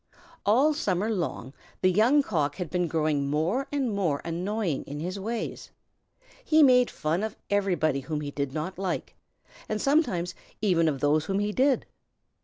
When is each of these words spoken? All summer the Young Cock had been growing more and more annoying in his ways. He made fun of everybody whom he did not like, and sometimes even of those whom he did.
All 0.47 0.73
summer 0.73 1.11
the 1.81 1.91
Young 1.91 2.23
Cock 2.23 2.55
had 2.55 2.71
been 2.71 2.87
growing 2.87 3.29
more 3.29 3.67
and 3.71 3.93
more 3.93 4.19
annoying 4.25 4.83
in 4.85 4.99
his 4.99 5.19
ways. 5.19 5.69
He 6.43 6.63
made 6.63 6.89
fun 6.89 7.21
of 7.21 7.37
everybody 7.51 7.99
whom 7.99 8.21
he 8.21 8.31
did 8.31 8.51
not 8.51 8.79
like, 8.79 9.15
and 9.69 9.79
sometimes 9.79 10.33
even 10.59 10.87
of 10.87 11.01
those 11.01 11.25
whom 11.25 11.37
he 11.37 11.51
did. 11.51 11.85